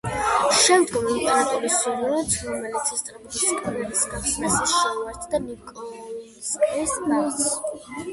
[0.59, 7.53] შემდგომ იმპერატორის სურვილით, რომელიც ესწრებოდა სკვერის გახსნას, ის შეუერთდა ნიკოლსკის ბაღს.